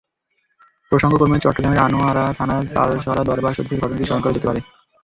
[0.91, 4.61] প্রসঙ্গক্রমে চট্টগ্রামের আনোয়ারা থানার তালসরা দরবার শরিফের ঘটনাটি স্মরণ করা যেতে পারে।